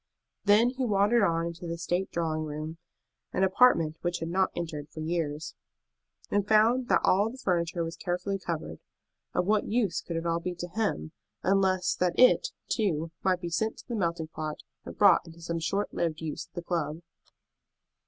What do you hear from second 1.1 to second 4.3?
on into the state drawing room, an apartment which he